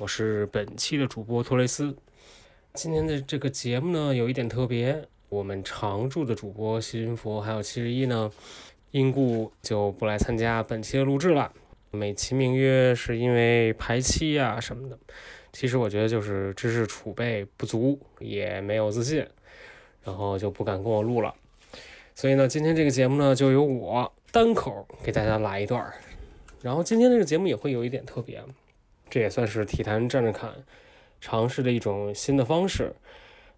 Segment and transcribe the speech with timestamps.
[0.00, 1.96] 我是本期的主播托雷斯。
[2.72, 8.28] 今天的这个节目呢，有一点特别，我们常驻的主播西云佛还有七十一呢，
[8.90, 11.52] 因故就不来参加本期的录制了，
[11.92, 14.98] 美其名曰是因为排期啊什么的。
[15.52, 19.24] 其实我觉得就是知识储备不足，也没有自信，
[20.02, 21.32] 然后就不敢跟我录了。
[22.16, 25.94] 所以呢，今天这个节目呢，就由我单口给大家来一段儿。
[26.62, 28.42] 然后今天这个节目也会有一点特别，
[29.14, 30.52] 这也算是体坛站着看
[31.20, 32.96] 尝试的一种新的方式，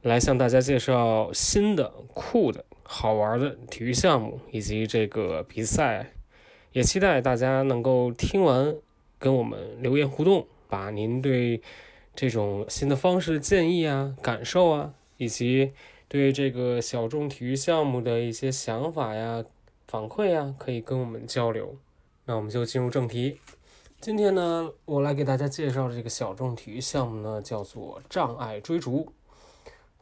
[0.02, 6.12] 来向大家介绍新的、酷的、好玩的体育项目以及这个比赛。
[6.72, 8.76] 也期待大家能够听完
[9.18, 11.62] 跟我们留言互动，把您对。
[12.14, 15.72] 这种新的方式的建议啊、感受啊，以及
[16.06, 19.42] 对这个小众体育项目的一些想法呀、
[19.88, 21.78] 反馈呀，可以跟我们交流。
[22.26, 23.38] 那我们就进入正题。
[24.00, 29.12] 今天呢，我来给大家介绍这个小众体育项目呢，叫做障碍追逐。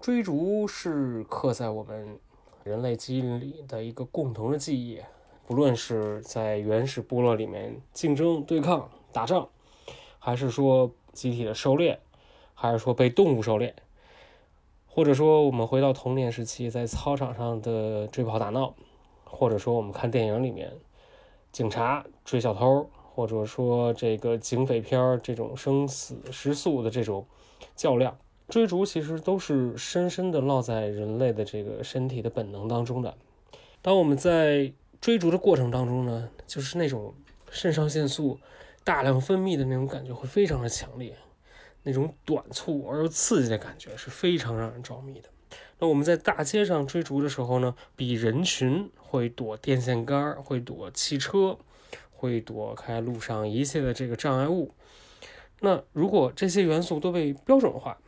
[0.01, 2.19] 追逐是刻在我们
[2.65, 5.01] 人类基因里的一个共同的记忆，
[5.47, 9.49] 不论是在原始部落里面竞争、对抗、打仗，
[10.19, 12.01] 还是说集体的狩猎。
[12.57, 13.75] 还是说被动物狩猎，
[14.87, 18.75] 或者说我们回到童年时期在操场上的追跑打闹，
[19.25, 20.73] 或者说我们看电影里面
[21.51, 27.25] 警察追小偷，或者说这个警匪片这种生死时速的这种
[27.77, 33.17] 较量，追逐其实都是深深的烙在人类的这个身体的本能当中的。
[33.81, 37.15] 当我们在追逐的过程当中呢，就是那种
[37.51, 38.39] 肾上腺素
[38.83, 41.15] 大量分泌的那种感觉会非常的强烈。
[41.87, 45.29] 那种短促而又刺激的感觉是非常让人着迷的。
[45.79, 51.59] 那我们在大街上追逐的时候呢，比人群会躲电线杆，会躲汽车，
[52.25, 54.73] 会躲开路上一切的这个障碍物。
[55.61, 57.99] 那如果这些元素都被标准化、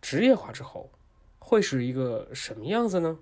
[0.00, 0.90] 职业化之后，
[1.38, 3.18] 会是一个什么样子呢？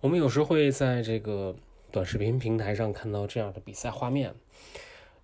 [0.00, 1.56] 我们有时会在这个
[1.90, 4.34] 短视频平台上看到这样的比赛画面：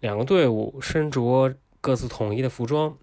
[0.01, 2.97] 两个队伍身着各自统一的服装。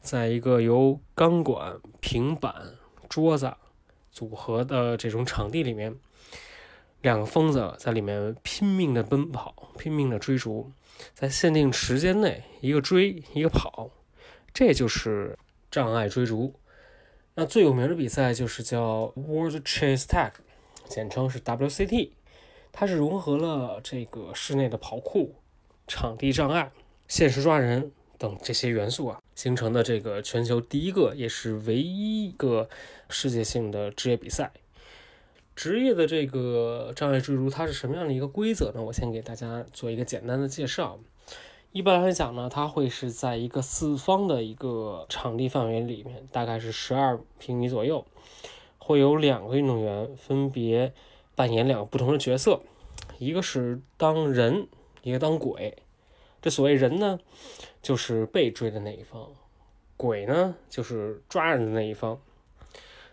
[0.00, 2.54] 在一个由钢管、平板、
[3.08, 3.52] 桌子
[4.08, 5.96] 组合的这种场地里面，
[7.06, 10.72] 两个疯子在里面拼命的奔跑，拼命的追逐，
[11.14, 13.88] 在限定时间内，一个追，一个跑，
[14.52, 15.38] 这就是
[15.70, 16.52] 障碍追逐。
[17.36, 20.32] 那最有名的比赛就是叫 World Chase Tag，
[20.88, 22.10] 简称是 WCT，
[22.72, 25.36] 它是融合了这个室内的跑酷、
[25.86, 26.72] 场地障碍、
[27.06, 27.92] 限时抓人。
[28.18, 32.66] 等这些元素啊，形成的这个全球第一个也是唯一一个
[33.10, 34.50] 世界性的职业比赛。
[35.56, 38.82] 职业的这个障碍追逐，它是什么样的一个规则呢？
[38.82, 40.98] 我先给大家做一个简单的介绍。
[41.72, 48.04] 一般来讲呢，它会是在一个四方的一个场地范围里面，大概是十二平米左右，
[48.78, 50.92] 会有两个运动员分别
[51.34, 52.60] 扮演两个不同的角色，
[53.18, 54.68] 一个是当人，
[55.02, 55.76] 一个当鬼。
[56.42, 57.18] 这所谓人呢，
[57.82, 59.30] 就是被追的那一方；
[59.96, 62.20] 鬼呢，就是抓人的那一方。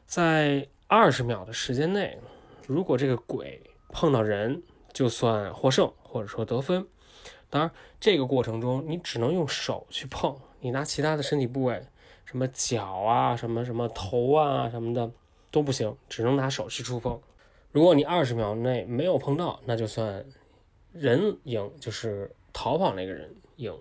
[0.06, 2.20] 在二十秒的时间内，
[2.68, 4.62] 如果这个鬼碰到人，
[4.94, 6.86] 就算获胜或者说得分。
[7.50, 11.86] 当然，这个过程中你只能用手去碰，你拿其他的身体部位，
[12.26, 15.12] 什么脚啊、什么什么头啊什么的
[15.52, 17.20] 都不行，只能拿手去触碰。
[17.72, 20.26] 如果你二十秒内没有碰到，那就算
[20.92, 22.36] 人赢，就是。
[22.56, 23.76] 逃跑那个人赢。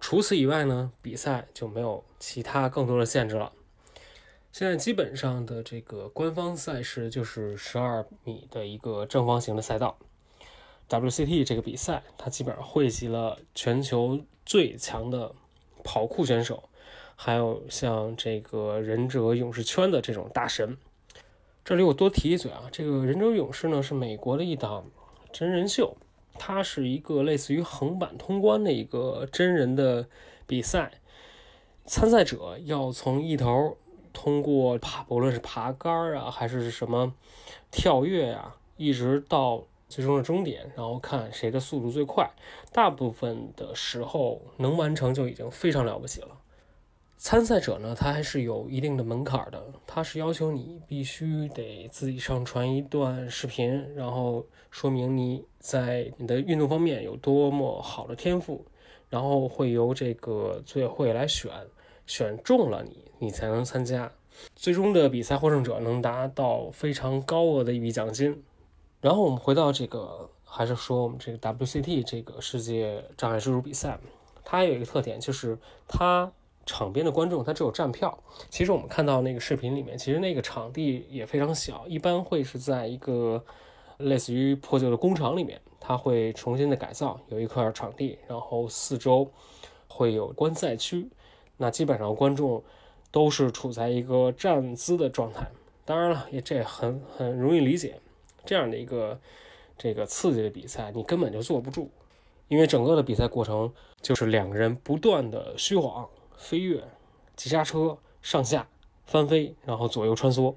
[0.00, 3.52] 除此以外呢，比赛就没有其他更多的限制了。
[4.52, 9.96] 现在基本上的这个官方赛事就是十二米的一个正方形的赛道。
[10.88, 15.32] WCT 这个比赛，它基本上汇集了全球最强的
[15.84, 16.68] 跑酷选手，
[17.14, 20.76] 还有像这个忍者勇士圈的这种大神。
[21.64, 24.90] 这里我多提一嘴啊，这个忍者勇士呢是美国的一档
[25.32, 25.96] 真人秀。
[26.34, 30.08] 它是一个类似于横版通关的一个真人的
[30.46, 30.90] 比赛，
[31.84, 33.76] 参赛者要从一头
[34.12, 37.14] 通过爬，不论是爬杆儿啊，还是什么
[37.70, 42.30] 跳跃呀，一直到最终的终点，然后看谁的速度最快。
[42.72, 46.28] 大部分的时候能完成就已经非常了不起了。
[47.22, 58.64] 参赛者呢，他还是有一定的门槛的，他是要求你必须得自己上传一段视频，然后说明你在你的运动方面有多么好的天赋，
[59.10, 61.52] 然后会由这个组委会来选，
[62.10, 64.10] 选中了你，你才能参加。
[64.56, 68.42] 最终的比赛获胜者能达到非常高额的一笔奖金。
[69.00, 73.96] 然后我们回到这个，还是说我们这个 WCT 这个世界障碍追逐比赛，
[74.42, 76.32] 它有一个特点，就是它
[76.66, 78.18] 场边的观众他只有站票。
[78.48, 83.44] 其实我们看到那个视频里面，其实那个场地也非常小，一般会是在一个
[83.98, 89.30] 类似于破旧的工厂里面，它会重新的改造，有一块场地，然后四周
[89.86, 91.08] 会有观赛区。
[91.60, 92.64] 那基本上观众
[93.10, 95.46] 都是处在一个站姿的状态。
[95.84, 98.00] 当然了，也这很很容易理解。
[98.46, 99.20] 这样的一个
[99.76, 101.90] 这个刺激的比赛，你根本就坐不住，
[102.48, 103.70] 因为整个的比赛过程
[104.00, 106.82] 就是两个人不断的虚晃、飞跃、
[107.36, 108.66] 急刹车、上下
[109.04, 110.54] 翻飞，然后左右穿梭，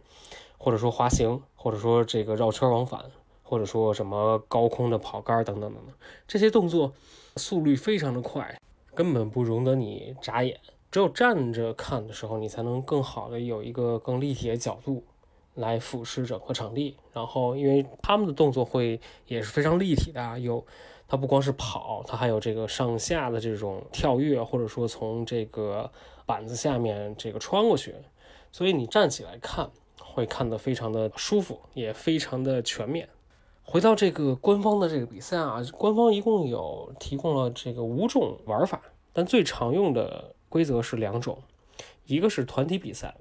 [0.57, 3.03] 或者说滑行，或者说这个绕圈往返，
[3.41, 5.93] 或者说什么高空的跑杆等等等等，
[6.25, 6.93] 这些动作
[7.35, 8.57] 速率非常的快，
[8.95, 10.57] 根本不容得你眨眼。
[10.93, 15.03] 只有站着看的时候，你才能更好的有一个更立体的角度。
[15.55, 20.65] 来俯视整个场地，然后因为他们的动作会也是非常立体的，有
[21.07, 25.91] 它不光是跑，它还有这个上下的这种跳跃，或者说从这个
[26.25, 27.93] 板子下面这个穿过去，
[28.51, 29.69] 所以你站起来看
[29.99, 33.07] 会看得非常的舒服，也非常的全面。
[33.63, 38.81] 回到这个官方的这个比赛啊，官方一共有提供了这个五种玩法，
[39.11, 41.41] 但最常用的规则是两种，
[42.05, 43.15] 一个是团体比赛。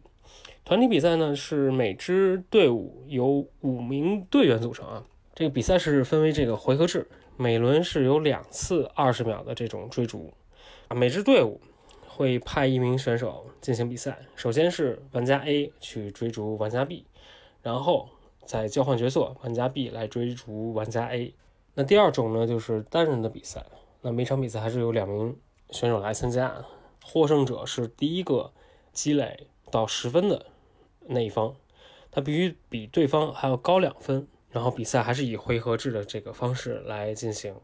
[0.66, 5.02] 团体比赛呢是每支队伍由五名队员组成啊。
[5.34, 7.08] 这个比赛是分为这个回合制，
[7.38, 10.30] 每轮是有两次二十秒的这种追逐
[10.88, 10.94] 啊。
[10.94, 11.58] 每支队伍
[12.06, 17.06] 会派一名选手进行比赛，首先是玩家 A 去追逐玩家 B，
[17.62, 18.10] 然后
[18.44, 21.32] 再交换角色，玩家 B 来追逐玩家 A。
[21.72, 23.64] 那第二种呢就是单人的比赛，
[24.02, 25.34] 那每场比赛还是有两名
[25.70, 26.54] 选手来参加，
[27.02, 28.52] 获胜者是第一个
[28.92, 30.46] 积累到十分的。
[31.06, 31.56] 那一方，
[32.10, 37.54] 他必须比对方还要高两分，然后比赛还是以回合制的这个方式来进行，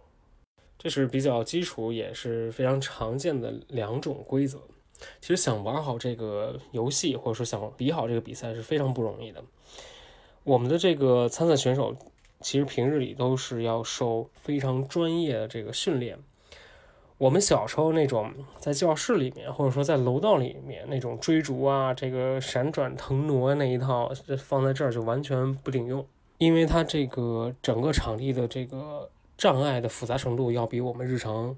[0.76, 4.60] 这是比较基础也是非常常见的两种规则。
[5.20, 9.44] 其实想玩好这个游戏，或者说想比好这个比赛是非常不容易的。
[10.42, 11.94] 我们的这个参赛选手，
[12.40, 16.18] 其实平日里都是要受非常专业的这个训练。
[17.18, 26.06] 我们小时候那种在教室里面，或者说在楼道里面那种追逐啊，这个闪转腾挪那一套，放在这儿就完全不顶用，
[26.38, 31.56] 因为它这个整个场地的这个障碍的复杂程度要比我们日常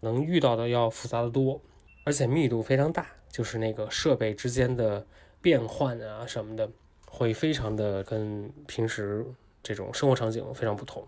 [0.00, 1.60] 能遇到的要复杂的多，
[2.04, 5.04] 而且密度非常大，就是那个设备之间的
[5.42, 6.66] 变换啊什么的，
[7.06, 9.26] 会非常的跟平时
[9.62, 11.06] 这种生活场景非常不同，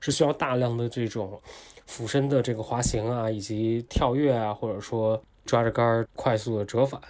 [0.00, 1.40] 是需要大量的这种。
[1.86, 7.00] 俯身的这个滑行啊，以及跳跃啊，或者说抓着杆快速的折返，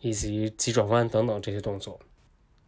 [0.00, 1.98] 以及急转弯等等这些动作。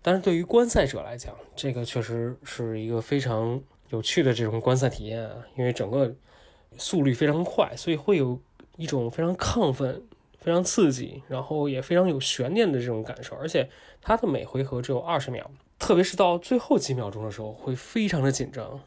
[0.03, 6.15] 但是对于观赛者来讲，这个确实是一个非常有趣的这种观赛体验啊，因为整个
[6.79, 8.39] 速率非常快，所以会有
[8.77, 10.03] 一种非常亢奋、
[10.39, 13.35] 非常刺激，然后也非常有悬念的这种感受。
[13.37, 13.69] 而且
[14.01, 18.81] 它的每回合只有二十秒，特别是到最后几秒钟的时候，会非常的紧张。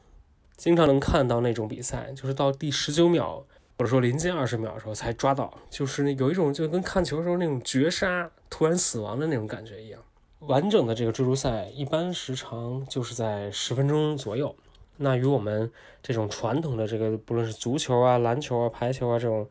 [0.60, 3.42] 经常能看到那种比赛，就是到第十九秒
[3.78, 10.02] 或者说临近二十秒的时候才抓到，就是有一种就跟看球时候那种绝杀、突然死亡的那种感觉一样。
[10.40, 14.54] 完整的这个追逐赛一般时长就是在十分钟左右。
[14.98, 15.72] 那与我们
[16.04, 19.48] 这种传统的这个不论是足球啊、篮球啊、排球啊这种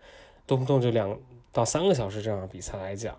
[0.46, 1.18] 动不动就两
[1.50, 3.16] 到三个小时这样的比赛来讲，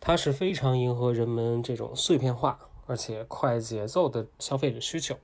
[0.00, 5.14] 它是非常迎合人们这种碎片化而且快节奏的消费者需求。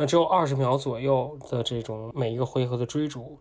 [0.00, 3.38] 那只有二十秒左右的这种每一个回合的追逐，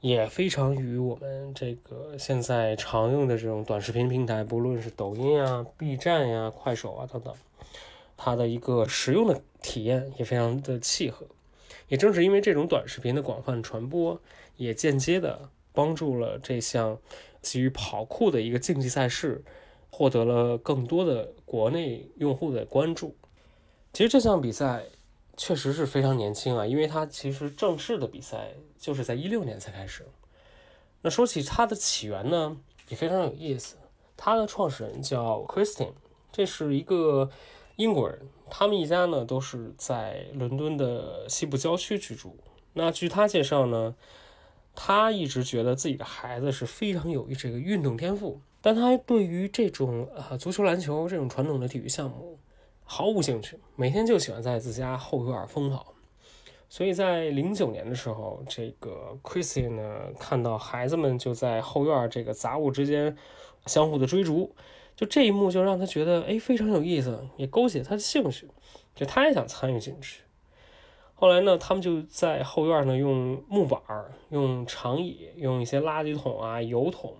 [0.00, 7.34] 也非常与我们这个现在常用的这种短视频平台，不论是抖音啊、B 站呀、快手啊等等，
[8.16, 11.26] 它的一个实用的体验也非常的契合。
[11.88, 14.20] 也正是因为这种短视频的广泛传播，
[14.56, 16.96] 也间接的帮助了这项
[17.42, 19.42] 基于跑酷的一个竞技赛事，
[19.90, 23.16] 获得了更多的国内用户的关注。
[23.92, 24.84] 其实这项比赛。
[25.38, 30.04] 确实是非常年轻啊，因为他其实正式的比赛就是在一六年才开始。
[31.00, 32.56] 那说起它的起源呢，
[32.88, 33.76] 也非常有意思。
[34.16, 35.92] 它的创始人叫 Christian，
[36.32, 37.30] 这是一个
[37.76, 42.36] 英国人，他们一家呢都是在伦敦的西部郊区居住。
[42.72, 43.94] 那据他介绍呢，
[44.74, 52.40] 他一直觉得自己的孩子是非常有这个运动天赋，但他对于这种啊足球、篮球这种传统的体育项目
[52.90, 55.92] 毫无兴趣，每天就喜欢在自家后院疯跑。
[56.70, 63.14] 所以在零九年的时候，这个 Christie 呢看到孩子们就在后院这个杂物之间
[63.66, 64.54] 相互的追逐，
[64.96, 68.48] 就这一幕就让他觉得哎非常有意思，也勾起他的兴趣，
[68.94, 70.22] 就他也想参与进去。
[71.14, 73.80] 后来呢，他们就在后院呢用木板、
[74.30, 77.14] 用长椅、用一些垃圾桶啊、油桶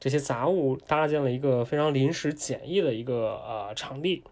[0.00, 4.24] 这些杂物搭建了一个非常临时简易的一个呃场地，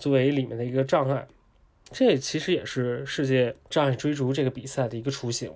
[0.00, 1.28] 作为里面的一个障碍。
[1.92, 5.52] 这其实也是世界障碍追逐这个比赛的一个雏形，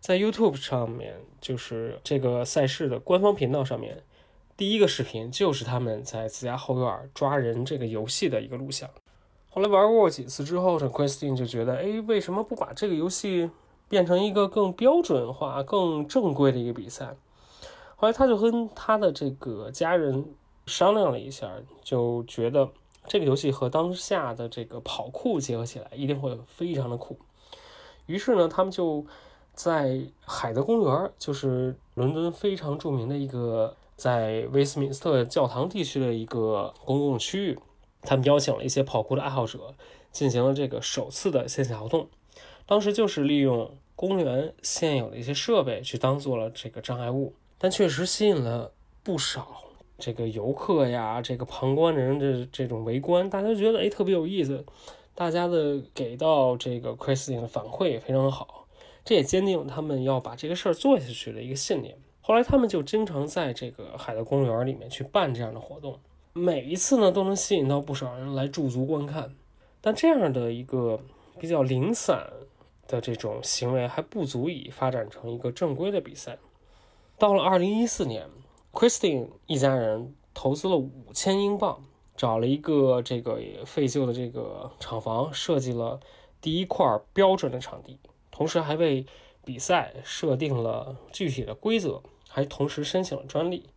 [0.00, 4.02] 在 YouTube 上面，就是这个赛事的官方频道上面，
[4.56, 8.88] 第一个视频就是他们在自家后院抓人这个游戏的一个录像。
[9.50, 13.50] 后来玩过几次之后呢，Christine 就觉得，哎，为什么不把这个游戏
[13.90, 17.14] 变成一个更标准化、更正规的一个比赛？
[17.96, 20.24] 后来他就跟他的这个家人
[20.64, 21.52] 商量了一下，
[21.82, 22.70] 就觉得。
[23.06, 27.18] 这个游戏和当下的这个跑酷结合起来，一定会非常的酷。
[28.06, 29.04] 于是呢，他们就
[29.54, 37.58] 在海德公园，就是伦敦非常著名的一个在威斯敏斯特教堂地区的一个公共区域，
[38.02, 39.74] 他们邀请了一些跑酷的爱好者，
[40.10, 42.08] 进行了这个首次的线下活动。
[42.66, 49.64] 当时就是利用公园现有的一些设备去当做了这个障碍物，但确实吸引了不少。
[50.04, 54.64] 这个游客呀，这个旁观人的这种围观，大家觉得哎特别有意思，
[55.14, 58.66] 大家的给到这个 Christine 的反馈也非常好，
[59.04, 61.96] 这也坚定了他们要把这个事儿做下去的一个信念。
[62.20, 65.96] 后来他们就经常在这个海德公园里面去办这样的活动，
[66.32, 69.32] 每一次呢都能吸引到不少人来驻足观看。
[69.80, 70.98] 但这样的一个
[71.38, 72.28] 比较零散
[72.88, 76.38] 的这种行为还不足以发展成一个正规的比赛。
[77.16, 78.26] 到了二零一四年。
[78.72, 81.84] Christine 一家人投资了五千英镑，
[82.16, 86.00] 找了一个这个废旧的这个厂房，设计了
[86.40, 87.98] 第一块标准的场地，
[88.30, 89.04] 同时还为
[89.44, 93.68] 比赛设定了具体的规则，还同时申请了专利。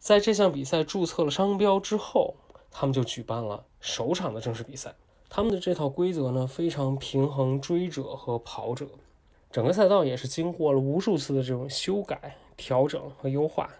[0.00, 2.34] 在这项比赛注册了商标之后，
[2.72, 4.96] 他们就举办了首场的正式比赛。
[5.28, 8.88] 他们的这套规则呢，非常平衡追者和跑者，
[9.52, 13.70] 整个赛道也是经过了无数次的这种修改、调整和优化。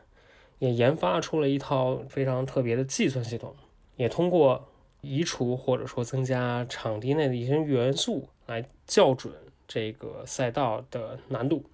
[0.61, 3.57] 也研发出了一套非常特别的计算系统，
[3.97, 4.69] 也通过
[5.01, 9.33] 移除或者说增加场地内的一些元素来校准
[9.67, 11.65] 这个赛道的难度，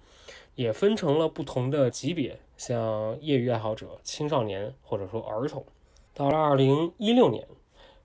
[0.55, 5.65] 也分成了不同的级别，像业余爱好者、青少年或者说儿童。
[6.13, 7.45] 到了二零一六年，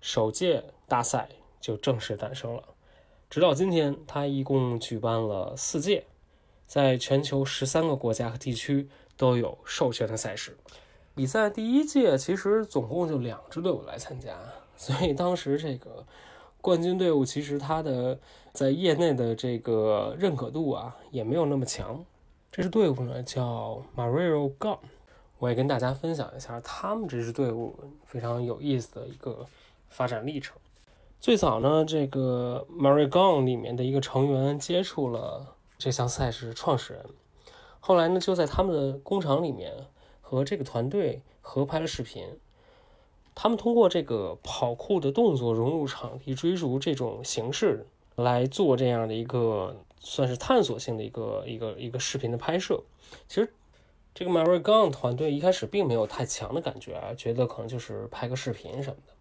[0.01, 1.29] 首届大赛
[1.61, 2.65] 就正式诞生了。
[3.31, 6.05] 直到今天，它一共举办了四届，
[6.67, 8.89] 在全球十三个国家和地区。
[9.23, 10.57] 都有授权的赛事，
[11.15, 14.37] 比赛第一届其实总共就两支队伍来参加，
[14.77, 16.05] 所以当时这个
[16.61, 18.19] 冠军队伍其实它的
[18.53, 22.05] 在业内的这个认可度啊也没有那么强。
[22.51, 24.79] 这支队伍呢叫 Mario Gun，
[25.39, 29.47] 我也跟大家分享一下他们这支队伍非常有意思的一个
[29.89, 30.57] 发展历程。
[31.21, 37.07] 最早呢，这个 Mario Gun 里面的一个成员接触了这项赛事创始人。
[37.85, 39.73] 后来呢，就在他们的工厂里面
[40.21, 42.25] 和这个团队合拍了视频。
[43.35, 47.85] 他们通过这个跑酷的动作融入场地追逐这种形式
[48.15, 52.81] 来做这样的一个算是探索性的一个一个一个视频的拍摄。
[53.27, 53.53] 其实
[54.15, 59.15] 这个 Mary Gun 团队一开始并没有太强的感觉啊，觉得可能就是拍个视频什么的，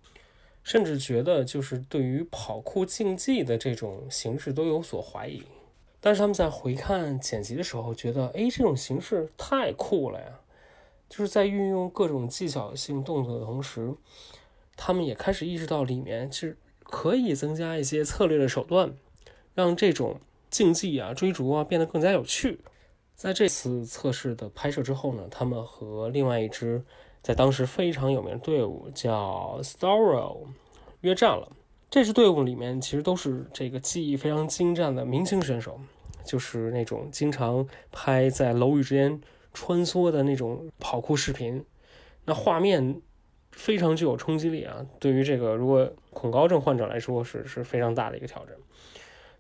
[0.62, 5.42] 甚至觉得就是对于跑酷竞技的这种形式都有所怀疑。
[6.02, 10.40] 但是他们在回看剪辑的时候，觉得哎，这种形式太酷了呀！
[11.08, 13.94] 就是在运用各种技巧性动作的同时，
[14.76, 18.96] 他们也开始意识到里面其实可以增加一些策略的手段，
[19.54, 22.60] 让这种竞技啊、追逐啊变得更加有趣。
[23.16, 26.84] 在这次测试的拍摄之后呢，他们和另外一支
[27.22, 30.48] 在当时非常有名的队伍叫 Staro
[31.02, 31.48] 约战了。
[31.92, 35.78] 这支队伍里面其实都是这个技艺非常精湛的明星选手，
[36.24, 39.20] 就是那种经常拍在楼宇之间
[39.54, 41.66] 穿梭的那种跑酷视频，
[42.24, 43.02] 那画面
[43.52, 44.86] 非常具有冲击力啊！
[45.02, 48.56] 对于这个如果恐高症患者来说是是非常大的一个挑战。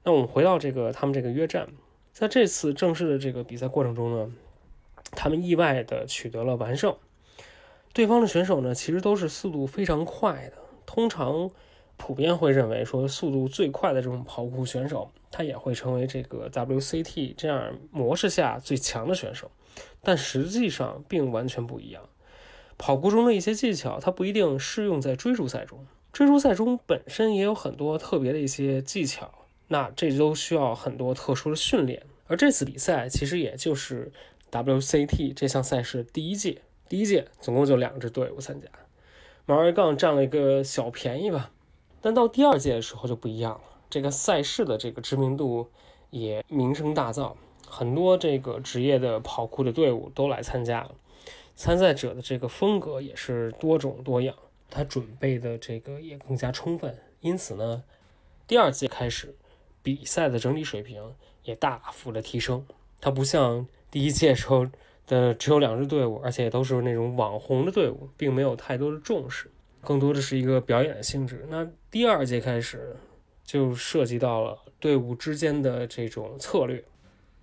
[0.03, 1.69] 那我们回到这个他们这个约战，
[2.11, 4.29] 在这次正式的这个比赛过程中呢，
[5.11, 6.93] 他们意外的取得了完胜。
[7.93, 11.49] 对方的选手呢，其实都是速度非常快的，通常。
[12.03, 19.51] 普遍会认为说，速度最快的这种跑酷选手，他也会成为这个 WCT 这样模式下最强的选手。
[20.01, 22.01] 但实际上并完全不一样。
[22.79, 25.85] 跑酷中的一些技巧，它不一定适用在追逐赛中。
[26.11, 29.31] 追逐赛中本身也有很多特别的一些技巧，
[29.67, 32.01] 那这都需要很多特殊的训练。
[32.25, 34.11] 而这次比赛其实也就是
[34.51, 38.67] WCT 这项赛事第一届，第一届总共就两支队伍参加，
[39.45, 41.51] 马瑞杠占了一个小便宜吧。
[42.01, 45.69] 但到第二届的时候就不一样了，这个赛事的这个知名度
[46.09, 47.35] 也名声大噪，
[47.67, 50.95] 很多这个职业的跑酷的队伍都来参加了。
[51.55, 54.35] 参赛者的这个风格也是多种多样，
[54.69, 57.83] 他准备的这个也更加充分，因此呢，
[58.47, 59.35] 第二届开始
[59.83, 62.65] 比赛的整体水平也大幅的提升。
[62.99, 64.67] 它不像第一届时候
[65.05, 69.50] 的只有两支队伍，而且都是那种网红的队伍，并没有太多的重视。
[69.81, 71.45] 更多的是一个表演的性质。
[71.49, 72.95] 那第二届开始
[73.43, 76.83] 就涉及到了队伍之间的这种策略。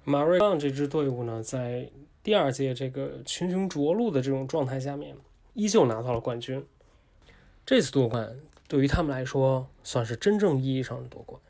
[0.05, 1.91] 马瑞旺这支队伍呢，在
[2.23, 5.15] 第二届这个群雄逐鹿的这种状态下面，
[5.55, 6.65] 依旧拿到了冠军。
[7.67, 11.41] 这次夺冠对于他们来说，算是真正意义上的夺冠。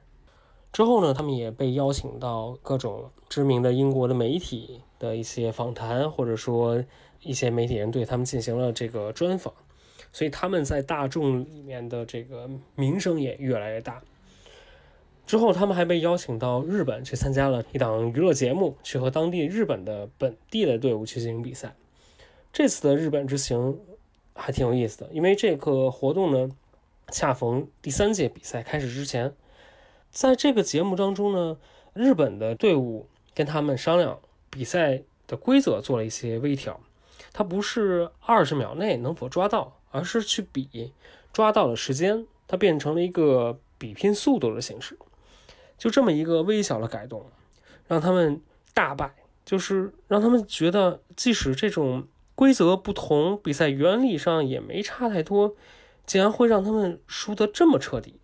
[0.73, 6.85] 之后呢，他们也被邀请到各种知名的英国的媒体的一些访谈，或者说
[7.23, 9.55] 一些媒体人对他们进行了这个专访。
[10.19, 14.03] 所以他们在大众里面的这个名声也越来越大。
[15.29, 21.73] 之后，他们还被邀请到日本去参加了一档娱乐节目，去和当地日本的本地的队伍去进行比赛。
[22.53, 23.79] 这次的日本之行
[24.35, 26.51] 还挺有意思的，因为这个活动呢，
[27.13, 29.33] 恰逢第三届比赛开始之前。
[30.11, 31.59] 在这个节目当中呢，
[31.95, 33.07] 日本的队伍
[33.37, 34.19] 跟他们商量
[34.51, 36.81] 比赛的规则，做了一些微调。
[37.33, 39.78] 它不是二十秒内能否抓到。
[39.91, 40.93] 而是去比
[41.33, 44.99] 抓到的时间，它变成了一个比拼速度的形式，
[45.77, 47.25] 就这么一个微小的改动，
[47.87, 48.41] 让他们
[48.75, 49.15] 大败，
[49.45, 55.55] 就是让他们觉得即使这种规则不同，比赛原理上也没差太多，
[56.07, 58.15] 竟然会让他们输得这么彻底。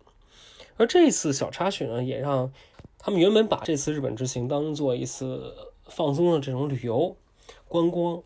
[0.77, 2.51] 而这次小插曲呢，也让
[2.97, 5.53] 他们原本把这次日本之行当做一次
[5.85, 7.15] 放松的这种旅游
[7.67, 8.21] 观光，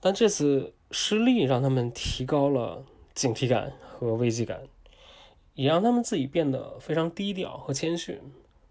[0.00, 0.74] 但这次。
[0.92, 2.84] 失利让他们提高了
[3.14, 4.62] 警惕感和危机感，
[5.54, 8.20] 也让他们自己变得非常低调和谦逊，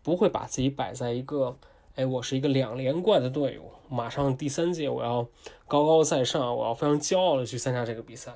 [0.04, 1.58] 不会把自己摆在一个，
[1.96, 5.26] 哎，我是一个两连冠的队伍，马上第三届我要
[5.66, 8.34] 高高在上，我要非常骄傲的去参加这个比赛，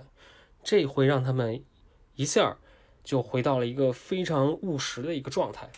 [0.63, 1.61] 这会让他们
[2.15, 2.57] 一下
[3.03, 5.69] 就回到了一个非常务实的一个状态，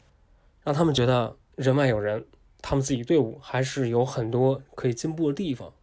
[0.64, 2.28] 让他们觉得人外有人，
[2.62, 5.74] 他们自己队伍还是有很多可以进步的地方。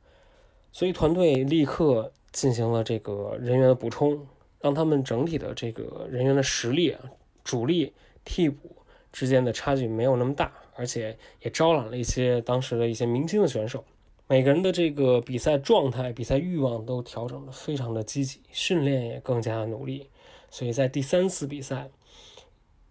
[0.72, 4.26] 所以团队立刻进行了这个人员的补充，
[4.60, 7.00] 让他们整体的这个人员的实力啊，
[7.44, 7.92] 主力、
[8.24, 8.74] 替补
[9.12, 13.84] 之间的差距没有那么大，而且也招揽了一些当时的一些明星的选手，
[14.26, 20.08] 每个人的这个比赛状态、比赛欲望都调整的非常的积极，训练也更加努力，
[20.48, 21.90] 所以在第三次比赛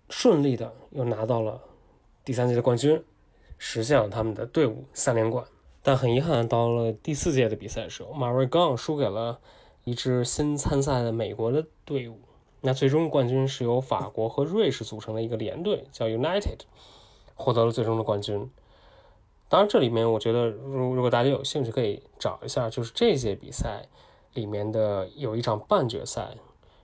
[0.10, 1.60] 顺利的又拿到了
[2.24, 3.04] 第三届的冠军，
[3.58, 5.44] 实现了他们的队伍三连冠。
[5.84, 9.40] 但很遗憾，到了第四届的比赛时候，马瑞刚输给了
[9.84, 12.20] 一支新参赛的美国的队伍。
[12.62, 16.60] 那最终冠军是由法国和瑞士组成的一个联队，叫 United，
[17.34, 18.52] 获得了最终的冠军。
[19.50, 23.88] 当然，这里面我觉得，如如果大家有兴趣，可以找一下，就是这届比赛
[24.36, 26.36] 里面的有一场半决赛，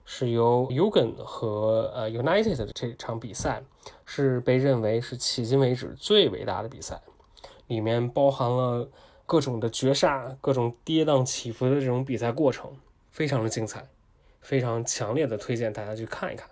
[0.04, 3.64] 是由 Ugan 和呃 United 的这场比赛，
[4.04, 7.00] 是被认为是迄今为止最伟大的比赛。
[7.68, 8.90] 里面包含了
[9.26, 12.72] 各种的绝杀、各种跌宕起伏的这种比赛过程，
[13.12, 13.88] 非常的精彩，
[14.42, 16.50] 非常强烈的推荐大家去看一看。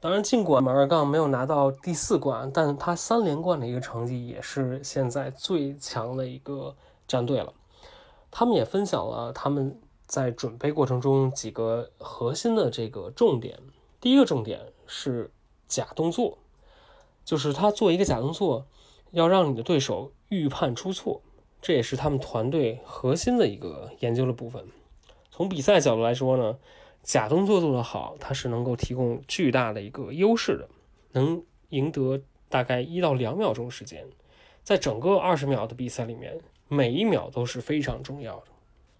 [0.00, 6.74] 当然，尽管马尔杠没有拿到第四冠，但他三连冠的一个成绩也是现在最强的一个
[7.06, 7.52] 战队了。
[8.30, 13.58] 他们也分享了他们在准备过程中几个核心的这个重点。
[14.00, 15.30] 第一个重点是
[15.68, 16.38] 假动作，
[17.26, 18.64] 就是他做一个假动作。
[19.12, 21.22] 要让你的对手预判出错，
[21.60, 24.64] 这也是他们团队核心的一个研究的部分。
[25.30, 26.58] 从比赛角度来说呢，
[27.02, 30.68] 假动作做得好，它是能够提供巨大的一个优势的，
[31.12, 34.06] 能赢得大概一到两秒钟时间。
[34.62, 38.46] 在整个二十秒的比赛里面，每一秒都是非常重要的。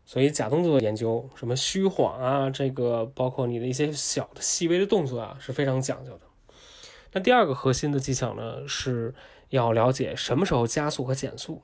[0.04, 6.20] 所以假动作的研究，什么虚晃啊，这个包括你的一些小的细微的动作啊，是非常讲究的。
[7.12, 9.14] 那第二个核心的技巧呢是。
[9.50, 11.62] 要了解什么时候加速和减速，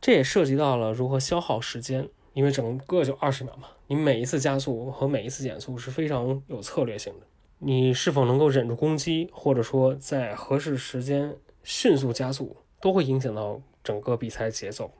[0.00, 7.26] 这也涉及到了如何消耗时间，因为整个就二十秒嘛，你每一次加速和每一次减速是非常有策略性的。
[7.58, 14.90] 你是否能够忍住攻击，或者说在合适时间迅速加速，都会影响到整个比赛节奏。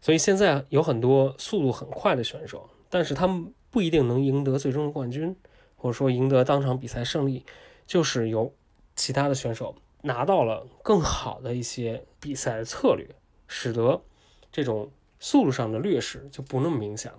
[0.00, 5.34] 所以现在有很多速度很快的选手，但是他们不一定能赢得最终的冠军，
[5.76, 7.44] 或者说赢得当场比赛胜利，
[7.86, 8.52] 就是由
[8.94, 13.06] 其他的选手拿到了更好的一些比赛的策略，
[13.46, 14.02] 使得
[14.50, 17.18] 这种速度上的劣势就不那么明显了。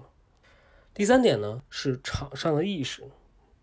[0.94, 3.04] 第三点呢是场上的意识，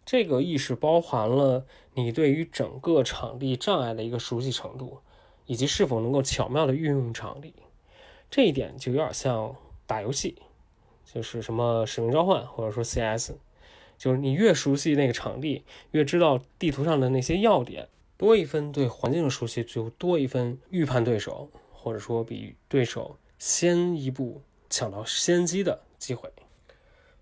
[0.04, 4.98] 这个意识包含了你对于整个场地障碍的一个熟悉程度，
[5.46, 7.54] 以及是否能够巧妙的运用场地。
[8.30, 10.40] 这一点就有点像打游戏，
[11.04, 13.32] 就是什么使命召唤或者说 CS，
[13.98, 26.30] 就是你越熟悉那个场地，越知道地图上的那些要点，多一分对环境的熟悉，就多一分预判对手，或者说比对手先一步抢到先机的机会。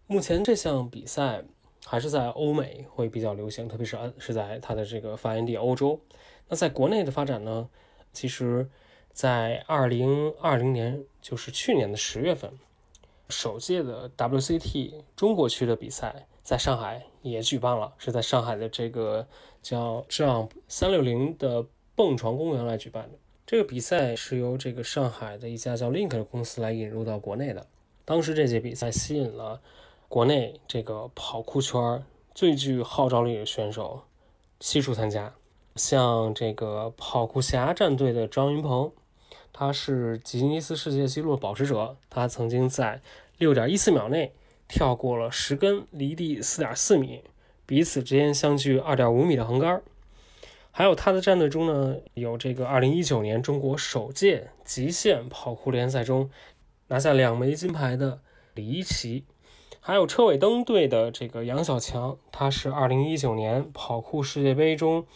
[0.09, 1.44] 目前这项比赛
[1.85, 6.00] 还是在欧美会比较流行，特别是是在它的这个发源地欧洲。
[6.48, 7.68] 那在国内的发展呢，
[8.12, 8.68] 其实。
[9.12, 12.52] 在二零二零年，就是去年的十月份，
[13.30, 19.26] 首届的 WCT 中国区的比赛在上海也举办了，是在上海的这个
[19.68, 23.18] 叫 Jump 三六零的蹦床公园来举办的。
[23.44, 27.66] 这个比赛是由这个上海的一家叫 Link 的公司来引入到国内的。
[28.05, 29.61] 当时这届比赛吸引了
[30.09, 34.05] 国内这个跑酷圈最具号召力的选手
[34.61, 35.35] 悉数参加，
[35.74, 38.92] 像这个跑酷侠战队的张云鹏。
[39.52, 43.00] 他是吉尼斯世界纪录保持者，他曾经在
[43.38, 44.33] 六点一四秒内
[44.68, 47.24] 跳过了十根离地四点四米、
[47.66, 49.83] 彼此之间相距二点五米的横杆。
[50.70, 56.31] 还有他的战队中呢，有这个二零一九年中国首届极限跑酷联赛中
[56.88, 58.20] 拿下两枚金牌的
[58.55, 59.24] 李一奇，
[59.81, 65.07] 还有车尾灯队的这个杨小强，他是二零一九年跑酷世界杯中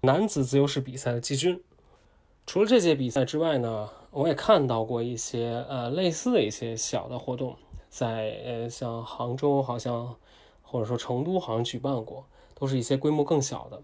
[0.00, 1.62] 男子自由式比赛的季军。
[2.44, 7.56] 除了这届比赛之外呢，我也看到过一些呃类似的一些小的活动，
[7.88, 10.16] 在呃像杭州好像
[10.66, 13.80] 或者说成都好像举办过，都是一些规模更小的。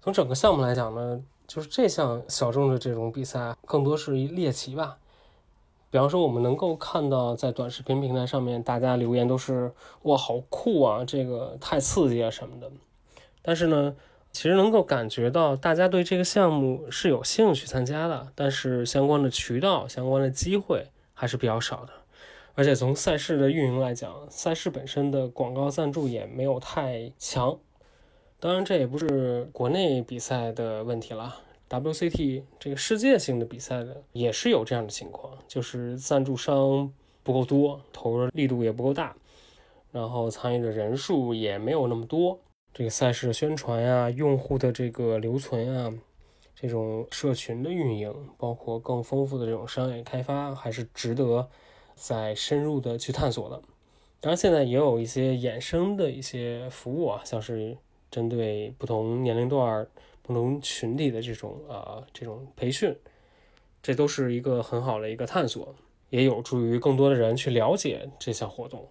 [0.00, 4.98] 从整个项目来讲呢，就是这项小众的这种比赛更多是一猎奇吧。
[5.90, 12.70] 比方说，我们能够看到在短视频平台上面，大家留言都是哇好酷啊，这个太刺激啊什么的。
[13.42, 13.96] 但是呢。
[14.32, 21.92] 其实能够感觉到大家对这个项目是有兴趣参加的，但是相关的渠道、相关的机会还是比较少的。
[22.60, 27.58] 而且从赛事的运营来讲，赛事本身的广告赞助也没有太强。
[28.38, 31.38] 当然，这也不是国内比赛的问题了。
[31.70, 36.92] WCT 这个世界性的比赛的也是有这样的情况，就是赞助商
[37.22, 39.16] 不够多，投入力度也不够大，
[39.90, 42.38] 然后参与的人数也没有那么多。
[42.74, 45.90] 这个赛事的宣传呀，用户的这个留存啊，
[46.54, 51.48] 这种社群的运营，包括更丰富的这种商业开发，还是值得
[52.00, 53.60] 再深入的去探索的。
[54.20, 57.76] 当然，现在也有一些衍生的一些服务啊，像是
[58.10, 59.86] 针对不同年龄段、
[60.22, 62.96] 不同群体的这种啊这种培训，
[63.82, 65.74] 这都是一个很好的一个探索，
[66.08, 68.88] 也有助于更多的人去了解这项活动。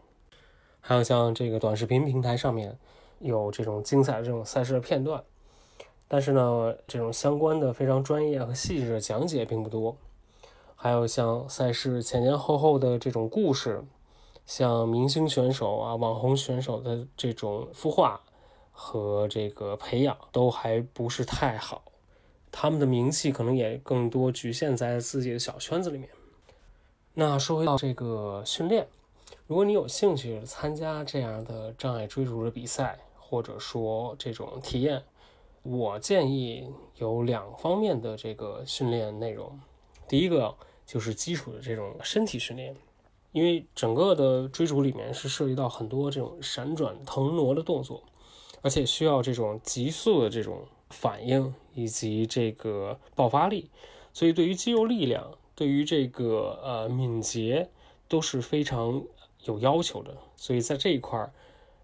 [0.79, 2.77] 还有像这个短视频平台上面。
[3.21, 5.21] 有这种精彩的这种赛事的片段，
[6.07, 9.97] 但是呢，这种相关的非常专业和细致的讲解并不多。
[10.81, 13.83] 还有像赛事前前后后的这种故事，
[14.45, 18.21] 像明星选手啊、网红选手的这种孵化
[18.71, 21.83] 和这个培养都还不是太好，
[22.49, 26.09] 他们的名气可能也更多局限在自己的小圈子里面。
[27.13, 28.87] 那说回到这个训练，
[29.47, 35.03] 如果你有兴趣参加这样的障碍追逐的比赛，或者说这种体验，
[35.61, 39.59] 我建议有两方面的这个训练内容。
[40.07, 40.55] 第一个
[40.89, 42.75] 就是基础的这种身体训练，
[43.31, 48.01] 因为整个的追逐里面是涉及到很多这种闪转腾挪的动作，
[48.63, 53.69] 而且需要这种急速的这种反应以及这个爆发力，
[54.13, 57.69] 所以对于肌肉力量、对于这个呃敏捷
[58.07, 59.03] 都是非常
[59.43, 60.17] 有要求的。
[60.35, 61.31] 所以在这一块儿。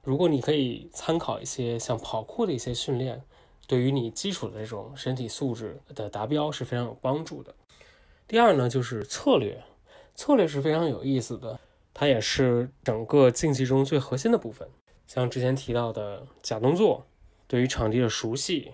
[0.04, 3.24] 如果你可以参考一些像跑酷的一些训练，
[3.66, 7.56] 对于你基础的这种身体素质的达标是非常有帮助的。
[8.28, 9.64] 第二呢，就是策略，
[10.16, 11.60] 策略是非常有意思的，
[11.94, 14.68] 它也是整个竞技中最核心的部分。
[15.08, 17.06] 像之前提到的假动作，
[17.48, 18.72] 对于场地的熟悉，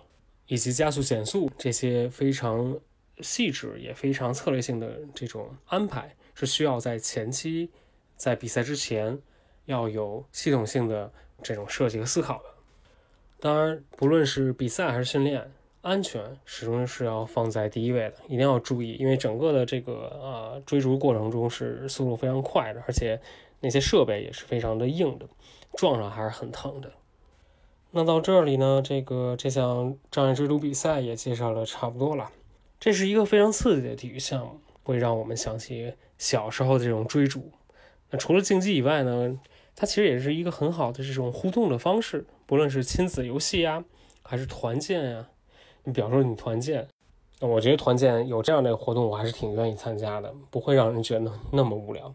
[0.48, 2.80] 以及加速减速这些非常
[3.20, 7.70] 细致也非常策略性的这种安排，是需要在前期
[8.16, 9.22] 在比赛之前。
[9.66, 11.10] 要有系统性的
[11.44, 12.46] 这种设计和思考的。
[13.40, 15.50] 当然，不论是比赛还是训练，
[15.82, 18.94] 安全始终是要放在第一位的，一定要注意。
[18.94, 23.20] 因为整个的这个呃追逐过程中是速度非常快的，而且
[23.60, 25.28] 那些设备也是非常的硬的，
[25.74, 26.92] 撞上还是很疼的。
[27.90, 32.32] 那到这里呢，这个这项障碍追逐比赛也介绍了差不多了。
[32.80, 37.52] 这是一个非常刺激的体育项目，会让我们想起小时候的这种追逐。
[38.12, 39.40] 那除了竞技以外呢，
[39.76, 43.84] 它其实也是一个很好的这种互动的方式，不论是亲子游戏呀，
[44.22, 45.28] 还是团建呀。
[45.84, 46.88] 你比方说你团建，
[47.40, 52.14] 那我觉得团建有这样的活动，我还是挺愿意参加的，不会让人觉得那么无聊。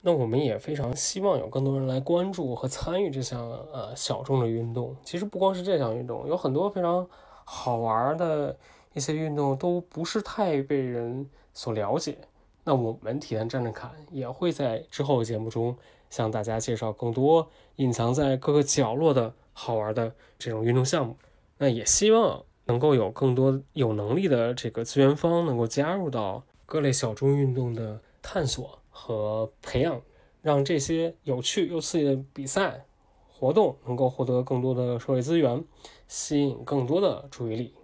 [0.00, 4.96] 那我们也非常希望有更多人来关注和参与这项呃小众的运动。
[5.04, 7.06] 其实不光是这项运动，有很多非常
[7.44, 8.56] 好玩的。
[8.94, 12.18] 一些运动都不是太被人所了解，
[12.62, 15.74] 那我们体坛站着看也会在之后的节目中
[16.10, 21.16] 向大家介绍更多隐藏在各个角落的好玩的这种运动项目。
[21.56, 30.00] 那也希望能够有更多有能力的这个资源方能够加入到各类小众运动的探索和培养，
[30.40, 32.84] 让这些有趣又刺激的比赛
[33.28, 35.64] 活动能够获得更多的社会资源，
[36.08, 37.74] 吸引更多的注意力。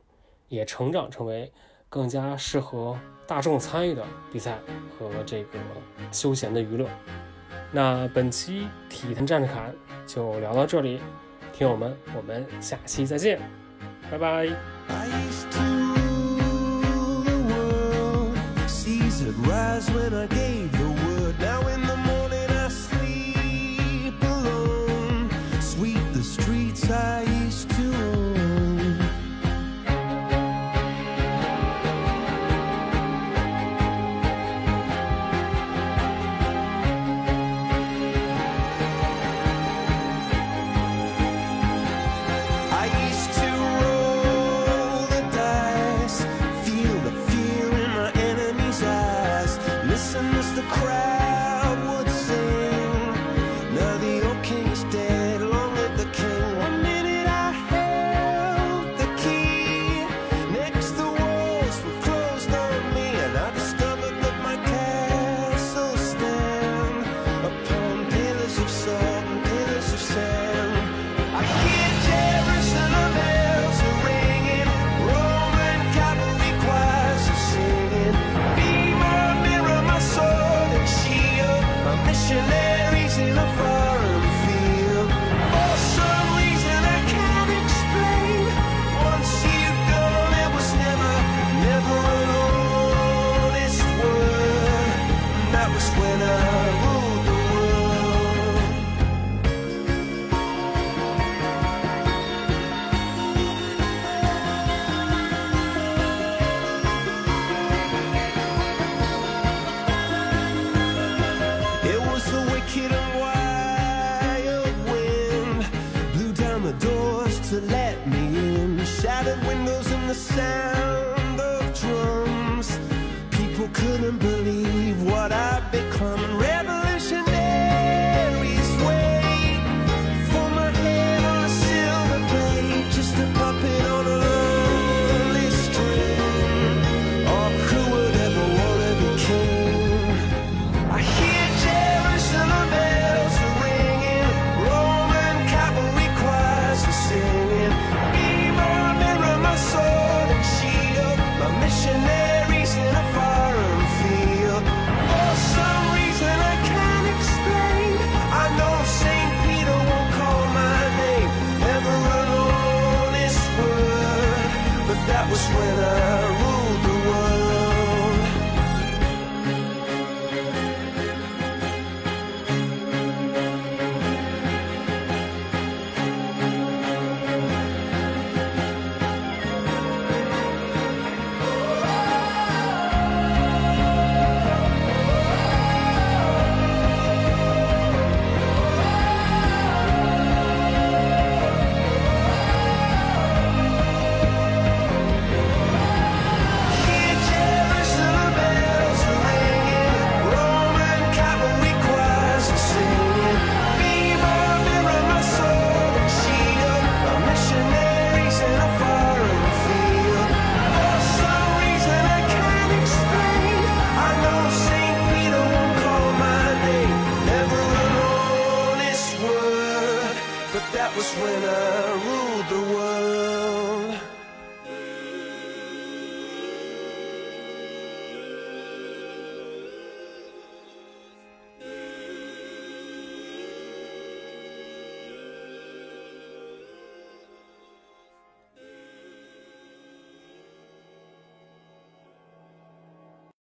[0.50, 1.52] 也成长成为
[1.90, 4.58] 更加适合大众参与的比赛
[4.98, 5.58] 和这个
[6.10, 6.88] 休闲的娱乐。
[7.70, 9.74] 那本期体坛站着侃
[10.06, 11.00] 就聊到这里，
[11.52, 13.38] 听友们，我们下期再见，
[14.10, 14.56] Bye
[19.90, 20.37] when